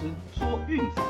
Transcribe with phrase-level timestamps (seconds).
[0.00, 1.02] 师说运彩，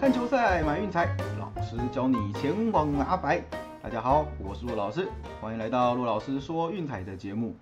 [0.00, 3.42] 看球赛买运彩，老师教你前往拿白。
[3.82, 5.06] 大家好，我是陆老师，
[5.38, 7.54] 欢迎来到陆老师说运彩的节目。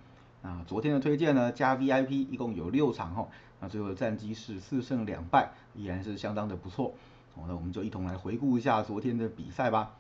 [0.43, 3.27] 那昨天的推荐呢，加 VIP 一共有六场哈，
[3.59, 6.95] 那最后的战绩是四胜两败，依然是相当的不错。
[7.35, 9.91] 哦，那我们就一同来回顾一下昨天的比赛吧。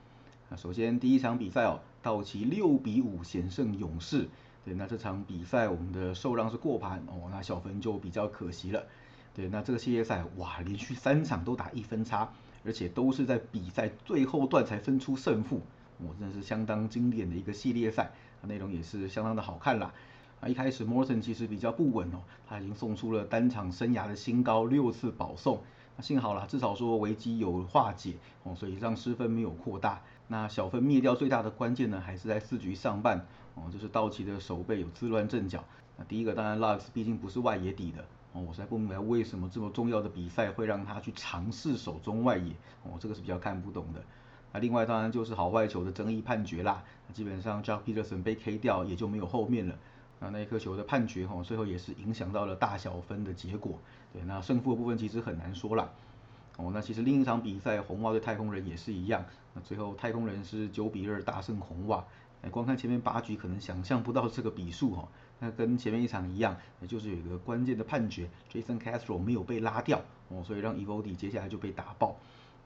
[0.50, 4.28] 那首先第一场比赛哦，道奇六比五险胜勇士。
[4.64, 8.82] 对，那这场比赛我们的受让是过盘哦，那小分就比较可惜了。
[9.34, 12.32] 对，那这个系列赛哇，连续三场都打一分差，
[12.64, 15.60] 而且都是在比赛最后段才分出胜负，
[15.98, 18.10] 我真的是相当经典的一个系列赛，
[18.42, 19.92] 内容也是相当的好看啦。
[20.41, 25.60] 啊，一开始 Morton 其实比较不稳哦，他已经送出了单场生涯的新高六次保送。
[25.96, 30.00] 那幸好啦，至少说危机有化解哦，所以让失分没有扩大。
[30.27, 35.62] 那小分灭掉最大的关键呢，还是在四局上半哦，就是道奇的守备有自乱阵脚。
[35.97, 42.52] 那第一个当然 Lux 毕竟不是外野底的哦，我实在不明白为什么这么重要的比赛会让他去尝试守中外野
[42.83, 44.02] 哦，这个是比较看不懂的。
[44.52, 49.77] 那另外当然就是好外球的争议判决啦，基本上 Jack Peterson 被 K 掉也就没有后面了。
[50.20, 53.78] 那那一颗球的判决哈，最后也是影响到了大小分的结果。
[54.12, 55.92] 对，那胜负的部分其实很难说了。
[56.56, 59.24] 哦，那其实另一场比赛红袜对太空人也是一样。
[59.55, 62.05] 那最后太空人是九比二大胜红袜。
[62.42, 65.08] 哎，光看前面八局可能想象不到这个比数哈。
[65.41, 72.16] 那跟前面一场一样，也就是有一个关键的判决，Jason Castro 没有被拉掉哦，所以让 Evody 接下来就被打爆。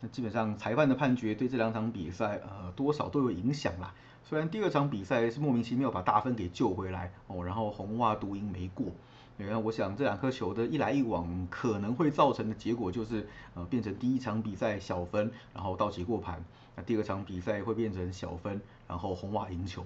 [0.01, 3.95] 那基本上裁判的判决对这两场比赛呃多少都有影响啦。
[4.23, 8.87] 虽然第二场比赛是莫名其妙把大分给救回来哦，然后红袜独赢没过。
[9.47, 16.45] 然后我想这两颗球的一来一往可能会造成的结果就是呃变成第一场比赛小分，然后道奇过盘。
[16.75, 19.85] 那第二场比赛会变成小分，然后红袜赢球。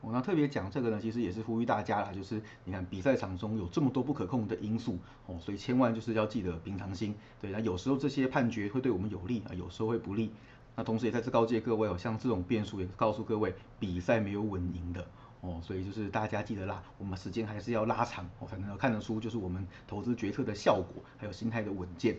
[0.00, 7.14] 我，那特别讲这个呢，其实也是呼吁大家啦，就是你看比赛场中有这么多不可控的因素哦，所以千万就是要记得平常心。
[7.40, 10.30] 对，那有时候这些判决会对我们有利啊，有时候会不利。
[10.76, 15.06] 那同时也在这告诫各位哦，像这种变数也告诉各位，比赛没有稳赢的
[15.44, 22.16] 哦，所以就是大家记得啦，我们时间还是要拉长我，才能够看得出就是我们投资决策的效果，还有心态的稳健。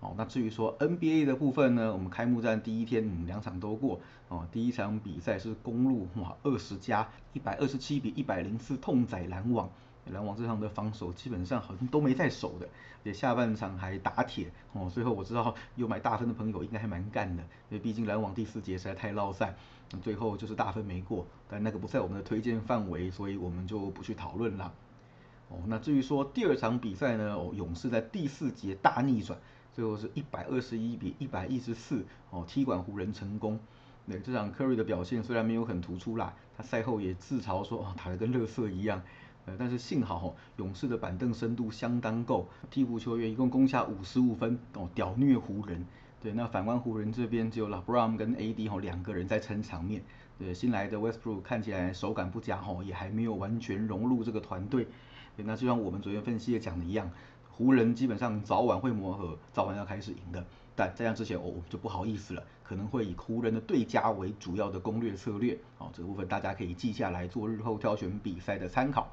[0.00, 9.70] 哦，那至于说 NBA 的部分呢，我们开幕战第一天嗯两场都过哦，第一场比赛是公路哇二十加一百二十七比一百零四痛宰篮网。
[10.12, 12.68] 篮网这场的防守基本上好像都没在守的，
[13.02, 14.90] 也下半场还打铁哦。
[14.92, 19.54] 最后我知道 有买大分的朋友应该还蛮干的，因为毕竟篮网第四节实在太落赛，
[20.02, 21.26] 最后就是大分没过。
[21.48, 24.72] 但那个不在我们的推荐范围，所以我们就不去讨论了。
[25.48, 29.38] 哦，那至于说第二场比赛呢，哦，勇士在第四节大逆转，
[29.72, 33.58] 最后是一百二十一比一百一十四哦踢馆湖人成功。
[34.06, 39.02] 那这场库里的表现虽然没有很突出啦，他赛后也自嘲说哦打得跟乐色一样。
[39.46, 45.84] 呃，但是幸好哈，勇士的板凳深度相当够，替补球员一共攻下五十五分哦，屌虐湖人。
[46.20, 50.02] 对，那反观湖人这边只有 LeBron 跟 AD 哈两个人在撑场面。
[50.38, 54.88] 对，新来的 Westbrook 看起来手感不佳哈，也还没有完全融入这个团队。
[55.36, 57.10] 对，那就像我们昨天分析也讲的一样，
[57.50, 60.42] 湖人基本上早晚会磨合，早晚要开始赢的。
[60.74, 65.56] 但在这之前哦，我们就不好意思了，可能会以湖人的对家为主要的攻略策略。
[65.78, 69.06] 哦，这个部分大家可以记下来做日后挑选比赛的参考。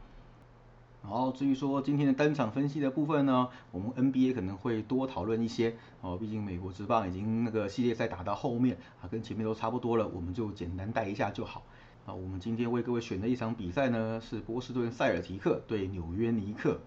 [1.03, 11.63] 然后至于说今天的单场分析的部分呢，我们 NBA 可能会多讨论一些哦，毕竟美国职棒已经那个系列赛打到后面啊，跟前面都差不多了，我们就简单带一下就好。
[12.06, 16.79] 啊，我们今天为各位选的一场比赛呢，是波士顿塞尔提克对纽约尼克。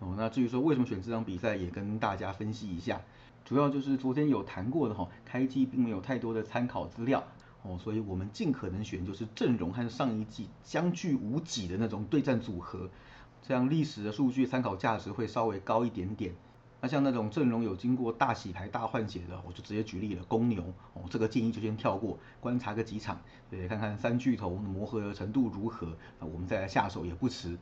[0.00, 3.00] 哦，那至于说为什么选这场比赛，也跟大家分析一下，
[3.44, 7.24] 主要就是昨天有谈过的哈，开机并没有太多的参考资料
[7.62, 12.90] 哦，所以我们尽可能选就是阵容和上一季相距无几的那种对战组合。
[13.46, 16.34] 这样历史的数据参考价值会稍微高一点点。
[16.80, 20.64] 那像那种阵容有经过大洗牌、大换血的，我就直接举例了，公牛
[20.94, 27.56] 哦，这个建议就先跳过，观察个几场，对，看看三巨头磨合的程度如何，那我们再来下手也不迟。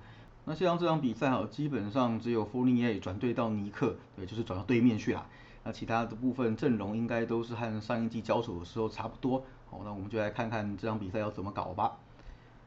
[0.47, 5.27] 那像这场比赛哈，基本上只有 Fournier 转队到尼克，对，就是转到对面去了。
[5.65, 9.45] 那其他的部分阵容应该都是和上一季交手的时候差不多。
[9.67, 11.99] 好，那我们就来看看这场比赛要怎么搞吧。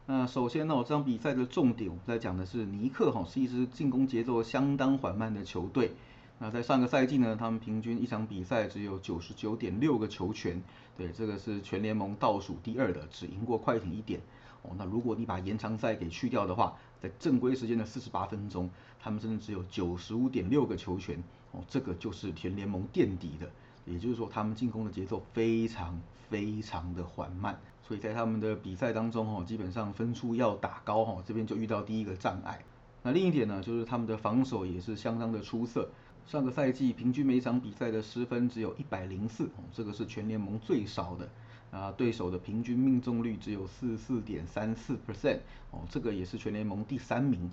[0.09, 5.91] 那首先呢，我这场比赛的重点我们在讲的是尼克哈是一支进攻节奏相当缓慢的球队。
[6.39, 10.63] 那在上个赛季呢，他们平均一场比赛只有九十九点六个球权，
[10.95, 14.21] 对，这个是全联盟倒数第二的，只赢过快艇一点。
[14.61, 18.69] 哦，那如果你把延长赛给去掉的话，在正规时间的四十八分钟，
[19.01, 21.21] 他们真的只有九十五点六个球权，
[21.51, 23.49] 哦，这个就是全联盟垫底的。
[23.85, 25.99] 也就是说他们进攻的节奏非常
[26.29, 32.59] 非常的缓慢，所以在他们的比赛当中哦，基本上分数要打高哈，这边就遇到第一个障碍。
[33.03, 35.89] 那另一点呢，就是他们的防守也是相当的出色。
[36.25, 41.29] 上个赛季平均每场比赛的失分只有一百零四，这个是全联盟最少的。
[41.71, 45.39] 啊，对手的平均命中率只有四四点三四 percent，
[45.71, 47.49] 哦，这个也是全联盟第三名。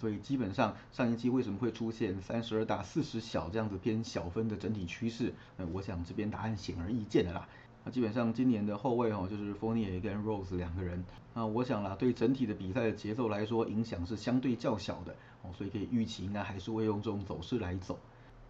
[0.00, 5.32] 所以基本上上一季为什么会出现三十二大四十小这样子偏小分的整体趋势？
[5.72, 7.48] 我想这边答案显而易见的啦。
[7.86, 11.04] 那基本上今年的后卫哦，就是 fournie 跟 Rose 两个人。
[11.32, 17.96] 那我想啦，对整体的比赛的节奏来说，影响是相对较小的哦，所以可以预期应该还是会用这种走势来走。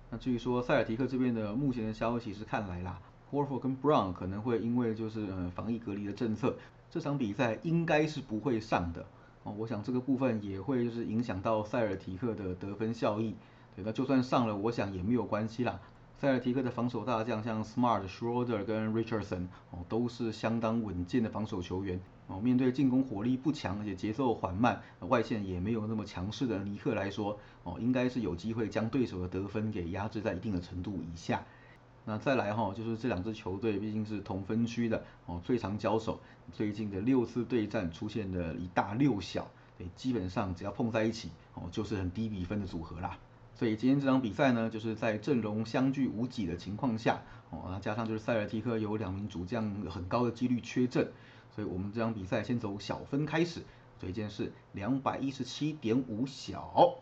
[0.09, 2.99] 那至于说塞尔提克这边的目前的消息是看来啦
[3.31, 6.57] ，Horford 跟 Brown 可能会因为就是呃防疫隔离的政策，
[6.91, 9.05] 这场比赛应该是不会上的。
[9.43, 13.35] 哦，我想这个部分也会就是影响到塞尔提克的得分效益。
[13.75, 15.79] 对，那就算上了，我想也没有关系啦。
[16.19, 22.01] 塞尔提克的防守大将像 Smart、Schroder 跟 Richardson 哦，都是相当稳健的防守球员。
[22.27, 31.45] 哦，面对进攻火力不强而且节奏缓慢、外线也没有那么强势的尼克来说，哦，应该是有机会将对手的得分给压制在一定的程度以下。
[32.07, 36.19] 那再来哈，就是这两支球队毕竟是同分区的哦，最常交手，
[36.51, 39.47] 最近的六次对战出现的一大六小，
[39.77, 43.19] 对，基本上只要碰在一起哦，就是很低比分的组合啦。
[43.59, 51.09] 所以今天这场比赛呢，就是在阵容相距无几的情况下哦，那加上就是塞尔提克有两名主将很高的几率缺阵，
[51.55, 53.63] 所以我们这场比赛先走小分开始，
[53.99, 56.99] 推荐是两百一十七点五小。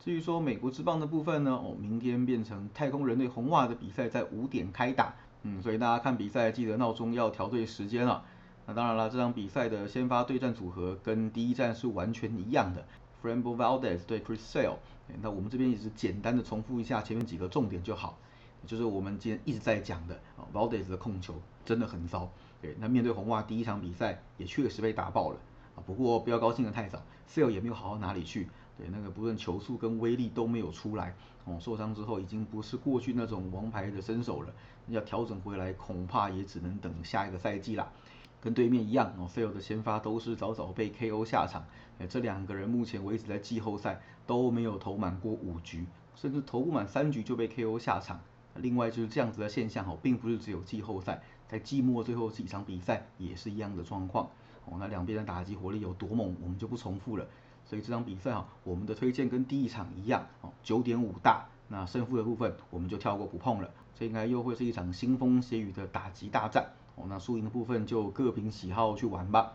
[0.00, 5.14] 至于说美国之棒的部分呢，哦，明天变成太空人对红袜的比赛在五点开打，
[5.44, 8.24] 嗯，所以大家看比赛记得闹钟要调对时间了。
[8.66, 12.84] 那当然了，这场比赛的先发对战组合跟第一站是完全一样的
[13.20, 14.76] f r a m b o Valdez 对 Chris Sale。
[15.22, 18.18] 那我们这边也是简单的重复一下前面几个重点就好，
[18.66, 20.20] 就是我们今天一直在讲的
[20.52, 21.34] ，Valdez 的控球
[21.64, 22.30] 真的很糟，
[22.60, 25.38] 对，那面对红袜第一场比赛也确实被打爆了，
[25.76, 28.48] 啊，不过不要高兴的太早，Sale 也没有好到哪里去。
[28.76, 31.14] 对，那个不论球速跟威力都没有出来，
[31.46, 34.52] 哦，受伤之后已经不是过去那种王牌的身手了，
[34.88, 37.90] 要调整回来恐怕也只能等下一个赛季啦。
[38.40, 41.64] 跟对面一样，哦 f i l 的先发都是早早被 KO 下场，
[41.98, 48.20] 哎，这两个人目前为止在季后赛都没有投满过五局，甚至投不满三局就被 KO 下场。
[48.54, 54.28] 另外就是这样子的现象，哦，并不是只有季后赛，在季末最后几场比赛也是一样的状况。
[54.64, 57.26] 哦，那两边的打击火力有多猛，我们就不重复了。
[57.64, 61.46] 所以这场比赛哈，我们的推荐跟第一场一样哦，九点五大。
[61.68, 63.70] 那胜负的部分我们就跳过不碰了。
[63.94, 66.66] 这应该又会是一场腥风血雨的打击大战
[66.98, 67.06] 哦。
[67.08, 69.52] 那输赢的部分就各凭喜好去玩吧。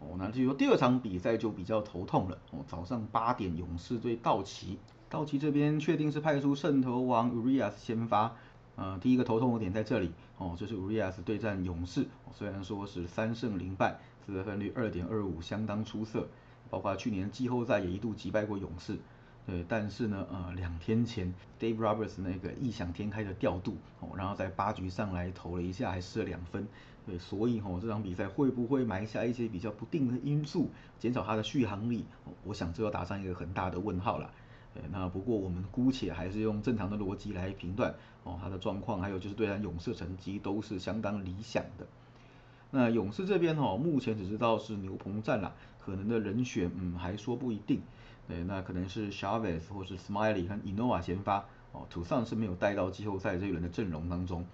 [0.00, 2.58] 哦，那至于说第二场比赛就比较头痛了哦。
[2.66, 4.78] 早上八点，勇士对道奇，
[5.08, 8.34] 道奇这边确定是派出圣头王 Urias 先发。
[8.76, 16.28] 呃，第一个头痛的点在这里哦，就是 Urias 对战勇士，虽然说是三胜零败，得分率二点二五，相当出色。
[16.70, 18.98] 包括去年季后赛也一度击败过勇士，
[19.48, 26.68] 对，但是呢，呃，两天前 Dave Roberts 那个异想天开的调度，哦，然后在八局上来投了一下，还失了两分，
[27.06, 30.68] 对，所以哦，这场比赛会不会埋下一些比较不定的因素，
[30.98, 32.04] 减少他的续航力？
[32.44, 34.30] 我想这要打上一个很大的问号了。
[34.74, 41.86] 对，那不过我们姑且还是用正常的逻辑来评断，哦，他的状况还有就是对他勇士成绩都是相当理想的。
[42.70, 45.54] 那勇士这边哦，目前只知道是牛棚战了。
[45.80, 47.80] 可能的人选，嗯，还说不一定。
[48.28, 51.46] 对，那可能是 Chavez 或是 Smiley 和 Inoa 先发。
[51.72, 54.44] 哦，土上是没有带到季后赛这一轮的阵容当中。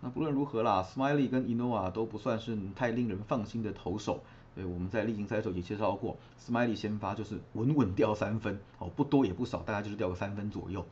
[0.00, 4.20] 那不论如何啦，Smiley 跟 Inoa 都不算是太令人放心的投手。
[4.54, 10.84] 对，我们在例行赛的时候也介绍过，Smiley 先发就是稳稳掉三分，哦，不多也不少，大概就是掉个三分左右。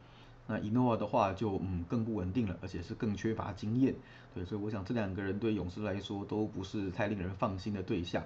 [0.51, 3.95] 那 Inoa 的话就嗯更不稳定了，而且是更缺乏经验。
[4.35, 8.25] 对，所以我想这两个人对勇士来说都不是太令人放心的对象。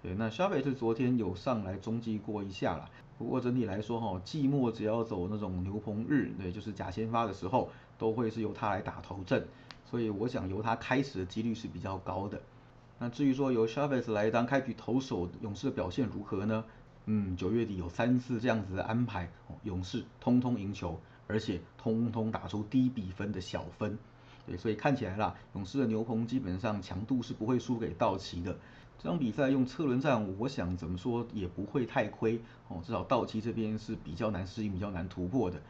[0.00, 2.88] 对，那肖伟是昨天有上来中继过一下啦。
[3.18, 9.44] 不过整体来说哈，季末只要走那种牛棚日，对，就是假先发的时候，都会是由他来打头阵，
[9.84, 12.40] 所以我想由他开始的几率是比较高的。
[13.00, 16.64] 那至于说由肖伟来当开局投手，勇士的表现如何呢？
[17.06, 19.28] 嗯，九月底有三次这样子的安排，
[19.64, 23.98] 勇士通通赢球，而且通通打出低比分的小分。
[24.46, 28.56] 对，所以看起来啦，勇士的牛棚基本上强度是不会输给道奇的。
[28.98, 35.60] 这场比赛用车轮战，我想怎么说也不会太亏哦，至少道奇这边是比较难适应、比较难突破的。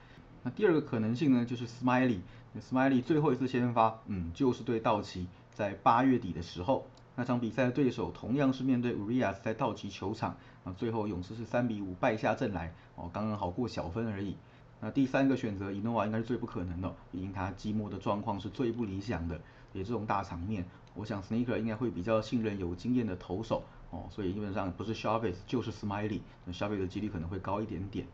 [0.42, 14.36] 那第二个可能性呢，就是 Smiley，Smiley 最后一次先发，嗯，就是对道奇，在八月底的时候，那场比赛的对手同样是面对 Urias 在道奇球场，那最后勇士是三比五败下阵来，哦，刚刚好过小分而已。
[14.84, 19.40] 那第三个选择伊诺瓦应该是最不可能的，毕竟他季末的状况是最不理想的，
[19.72, 20.62] 也这种大场面，
[20.94, 28.06] 我想 Sneaker 应该会比较信任有经验的投手哦，所以基本上不是 Chavez 就是 Smiley，那 Chavez 的几率可能会高一点点。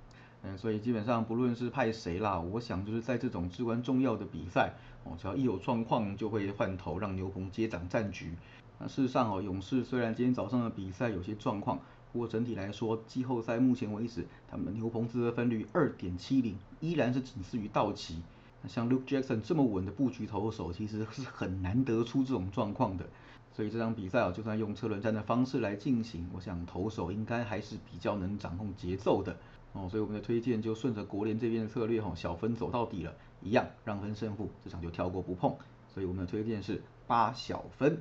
[0.43, 4.73] 嗯，所以基本上不论是派谁啦，我想就是在这种至关重要的比赛
[5.03, 8.37] 哦，只要一有状况就会换头，让牛棚接掌战局。
[8.79, 11.81] 那事实上哦，勇士虽然今天早上的比赛有些状况，
[12.13, 18.21] 不过整体来说，季后赛目前为止，他们牛棚自得分率二点七零，依然是仅次于道奇。
[18.63, 23.07] 那像 Luke Jackson 这么稳的布局投手，其实是很难得出这种状况的。
[23.53, 29.37] 所以这场比赛啊，就算用车轮战的方式来进行，我想投手应该还是比较能掌控节奏的。
[29.73, 35.55] 哦，所以我们的推荐就顺着国联这边的策略哈，小分走到底了，一样让分胜负，这场就跳过不碰。
[35.95, 38.01] 所以我们的推荐是八小分。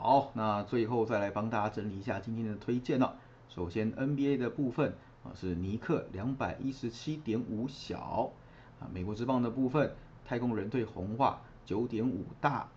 [0.00, 3.16] 好，那最后再来帮大家整理一下今天的推荐了。
[3.48, 8.30] 首先 NBA 的部分啊是尼克两百一十七点五小
[8.78, 9.92] 啊，美国之棒的部分
[10.24, 12.68] 太空人对红袜九点五大，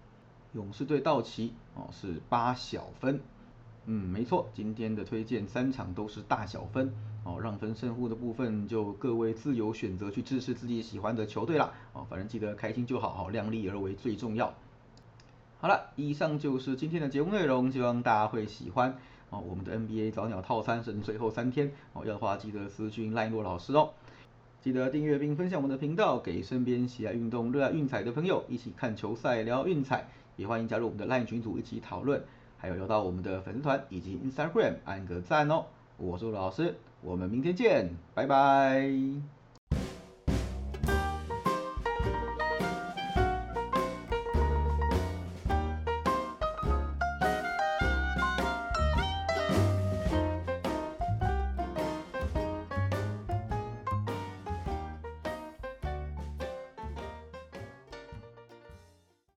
[0.53, 3.21] 勇士对道奇哦是八小分。
[3.85, 6.91] 嗯，没错，今天的推荐三场都是大小分
[7.23, 14.51] 哦，让分胜负的部分就各位自由选择去支持自己喜欢的球队啦哦，反正记得开心就好，量力而为最重要。
[15.61, 18.97] 好了，以上就是今天的节目内容，希望大家会喜欢
[19.29, 19.39] 哦。
[19.47, 23.91] 我们的 NBA 早鸟套餐剩最后三天哦，要的话记得私讯赖诺老师哦。
[24.59, 32.23] 记得订阅并分享我们的频道，给身边喜爱运动、热爱运彩的朋友一起看球赛、聊运彩，也欢迎加入我们的赖群组一起讨论。
[32.57, 35.65] 还有要到我们的粉丝团以及 Instagram 按个赞哦！
[35.97, 39.40] 我是陆老师，我们明天见，拜拜。